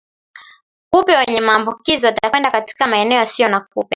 [0.89, 3.89] Kupe wenye maambukizi watakwenda katika maeneo yasiyo na kupe